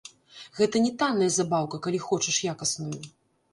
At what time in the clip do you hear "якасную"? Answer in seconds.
2.57-2.93